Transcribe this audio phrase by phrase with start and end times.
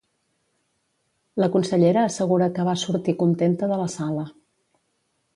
[1.41, 4.25] La consellera assegura que va sortir ‘contenta’ de la sala.